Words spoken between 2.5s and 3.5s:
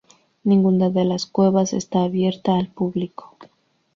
al público.